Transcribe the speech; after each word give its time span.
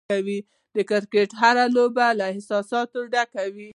د 0.75 0.77
کرکټ 0.89 1.29
هره 1.41 1.65
لوبه 1.75 2.07
له 2.19 2.25
احساساتو 2.33 2.99
ډکه 3.13 3.43
وي. 3.53 3.69